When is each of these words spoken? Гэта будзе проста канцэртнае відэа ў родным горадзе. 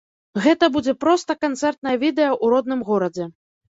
Гэта 0.45 0.69
будзе 0.77 0.95
проста 1.05 1.31
канцэртнае 1.45 1.97
відэа 2.07 2.31
ў 2.43 2.59
родным 2.59 2.79
горадзе. 2.93 3.35